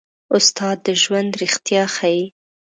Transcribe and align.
استاد 0.35 0.77
د 0.85 0.87
ژوند 1.01 1.31
رښتیا 1.41 1.83
ښيي. 1.95 2.23